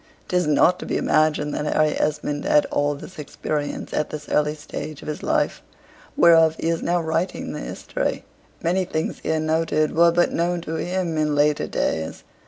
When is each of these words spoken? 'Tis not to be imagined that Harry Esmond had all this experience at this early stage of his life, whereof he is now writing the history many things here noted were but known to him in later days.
'Tis 0.29 0.47
not 0.47 0.79
to 0.79 0.85
be 0.87 0.97
imagined 0.97 1.53
that 1.53 1.71
Harry 1.75 1.95
Esmond 1.95 2.43
had 2.43 2.65
all 2.71 2.95
this 2.95 3.19
experience 3.19 3.93
at 3.93 4.09
this 4.09 4.27
early 4.29 4.55
stage 4.55 5.03
of 5.03 5.07
his 5.07 5.21
life, 5.21 5.61
whereof 6.17 6.55
he 6.57 6.69
is 6.69 6.81
now 6.81 6.99
writing 6.99 7.53
the 7.53 7.59
history 7.59 8.25
many 8.63 8.83
things 8.83 9.19
here 9.19 9.39
noted 9.39 9.95
were 9.95 10.11
but 10.11 10.33
known 10.33 10.59
to 10.59 10.73
him 10.77 11.19
in 11.19 11.35
later 11.35 11.67
days. 11.67 12.23